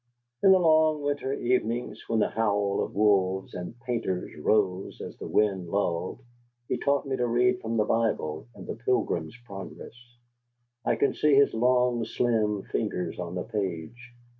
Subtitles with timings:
[0.41, 5.27] In the long winter evenings, when the howl of wolves and "painters" rose as the
[5.27, 6.21] wind lulled,
[6.67, 9.93] he taught me to read from the Bible and the "Pilgrim's Progress."
[10.83, 14.13] I can see his long, slim fingers on the page.